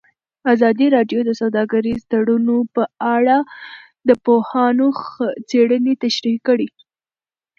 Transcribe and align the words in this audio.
ازادي 0.53 0.87
راډیو 0.95 1.19
د 1.25 1.31
سوداګریز 1.41 2.01
تړونونه 2.11 2.69
په 2.75 2.83
اړه 3.15 3.37
د 4.07 4.09
پوهانو 4.25 4.87
څېړنې 5.49 5.93
تشریح 6.03 6.37
کړې. 6.47 6.69